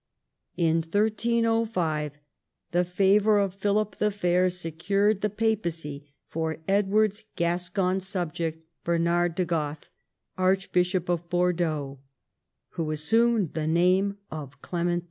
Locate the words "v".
14.99-14.99